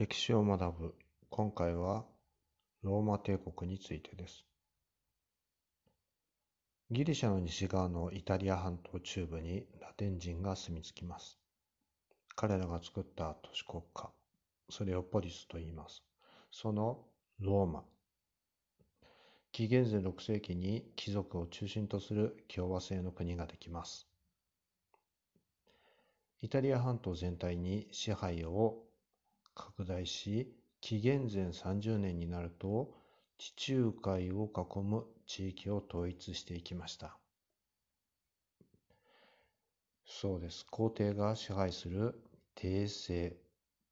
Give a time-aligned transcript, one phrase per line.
[0.00, 0.94] 歴史を学ぶ。
[1.28, 2.06] 今回は
[2.82, 4.46] ローマ帝国についてです。
[6.90, 11.38] ギリシャの西側のイタリア半島中部にラテン人が住み着きます。
[12.34, 14.10] 彼らが作った都市国家、
[14.70, 16.02] それをポリスと言います。
[16.50, 17.04] その
[17.38, 17.84] ローマ。
[19.52, 24.08] 紀元前6世紀に貴族を中心とする共和制の国ができます。
[26.40, 28.86] イタリア半島全体に支配を
[29.60, 30.50] 拡大し、
[30.80, 32.94] 紀元前30年になると
[33.36, 37.18] 地中海を囲む地域を統一していきました。
[40.06, 40.64] そうです。
[40.70, 42.18] 皇帝が支配する
[42.54, 43.36] 帝政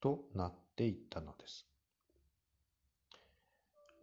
[0.00, 1.66] となっていったのです。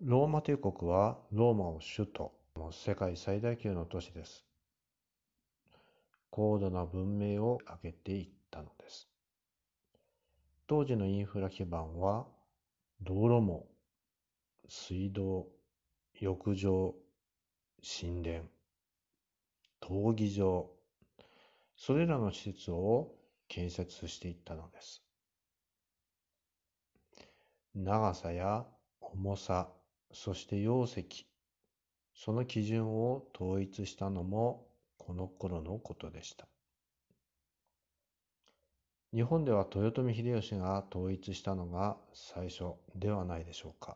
[0.01, 2.31] ローマ帝国はローマを首都、
[2.71, 4.45] 世界最大級の都市です。
[6.29, 8.34] 高度な文明を上げてい。
[10.67, 12.25] 当時のインフラ基盤は
[13.01, 13.67] 道路網、
[14.67, 15.47] 水道、
[16.19, 16.95] 浴場、
[17.83, 18.45] 神殿、
[19.79, 20.71] 闘技場、
[21.75, 23.13] それらの施設を
[23.47, 25.03] 建設していったのです。
[27.75, 28.65] 長さや
[29.01, 29.69] 重さ、
[30.11, 31.27] そして容積、
[32.15, 34.65] その基準を統一したのも
[34.97, 36.47] この頃のことでした。
[39.15, 43.95] 日本では豊臣秀吉が統一したのが最初ではないでしょうか。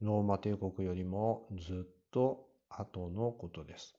[0.00, 3.96] ローマ帝国よりもずっと後のことです。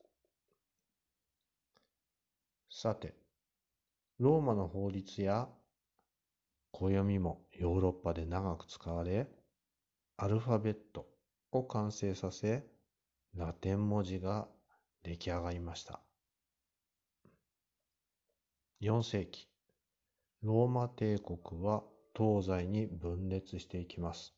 [2.71, 3.13] さて、
[4.19, 5.49] ローマの法律や
[6.71, 9.27] 暦もヨーロッパで長く使われ、
[10.15, 11.07] アルファベット
[11.51, 12.63] を完成させ、
[13.35, 14.47] ラテン文字が
[15.03, 15.99] 出来上がりました。
[18.83, 19.47] 4世紀、
[20.41, 24.33] ローマ帝国は東西に分裂していきます。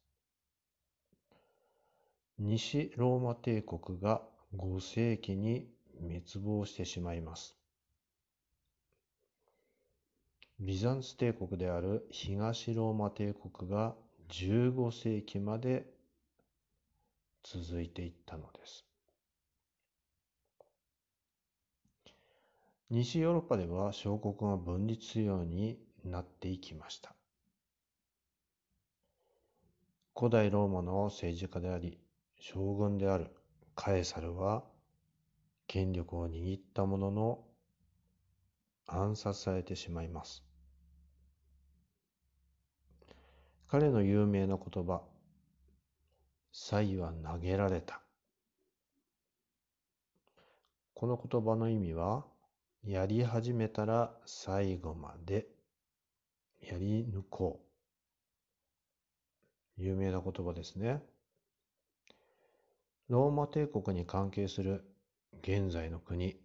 [2.37, 4.21] 西ローマ帝国が
[4.55, 5.67] 5世紀に
[5.99, 7.57] 滅亡してしまいます。
[10.59, 13.95] ビザンツ帝国である東ローマ帝国が
[14.29, 15.87] 15世紀まで
[17.43, 18.85] 続いていったのです。
[22.91, 27.15] 西ヨーロッパでは小国が分立するようになっていきました。
[30.17, 31.99] 古代ローマの政治家であり、
[32.39, 33.31] 将軍である
[33.73, 34.63] カエサルは、
[35.67, 37.43] 権力を握ったものの
[38.85, 40.43] 暗殺されてしまいます。
[43.67, 45.01] 彼の有名な言葉、
[46.53, 47.99] 才は投げられた。
[50.93, 52.25] この言葉の意味は、
[52.85, 55.47] やり始めたら最後まで
[56.61, 57.59] やり抜こ
[59.77, 59.81] う。
[59.81, 61.01] 有名な言葉ですね。
[63.09, 64.85] ローマ帝国に関係する
[65.41, 66.39] 現在の国、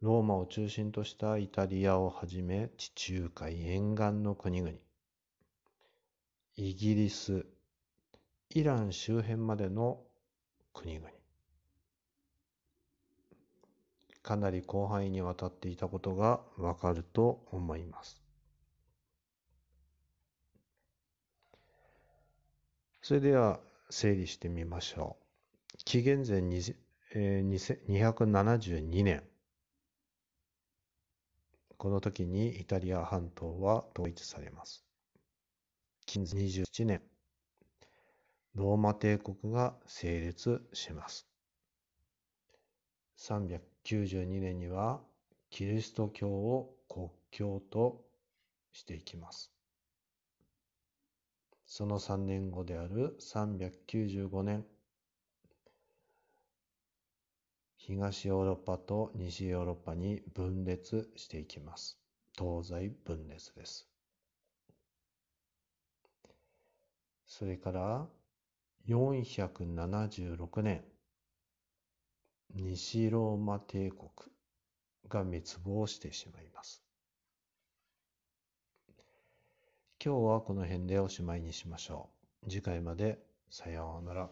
[0.00, 4.72] ローマを中心としたイタリアをはじめ地中海沿岸の国々、
[6.56, 7.46] イギリス、
[8.50, 10.00] イラン周辺までの
[10.72, 11.08] 国々、
[14.28, 18.20] かなり広範囲にわたっていたことがわかると思います。
[23.00, 25.16] それでは整理してみましょ
[25.74, 25.78] う。
[25.82, 29.24] 紀元前272年。
[31.78, 34.84] この時にイタリア半島は統一されます。
[36.04, 37.00] 紀元27年。
[38.54, 41.26] ローマ帝国が成立します。
[43.18, 45.00] 392年には
[45.50, 48.04] キリスト教を国教と
[48.72, 49.52] していきます。
[51.66, 54.64] その3年後である395年、
[57.76, 61.98] 東ヨーロッパと西ヨーロッパに分裂していきます。
[62.38, 63.88] 東西分裂です。
[67.26, 68.06] それから
[68.86, 70.82] 476年、
[72.54, 74.08] 西ローマ帝国
[75.08, 76.82] が滅亡してしまいます。
[80.04, 82.08] 今日はこの辺でおしまいにしましょ
[82.44, 82.50] う。
[82.50, 83.18] 次回まで
[83.50, 84.30] さようなら。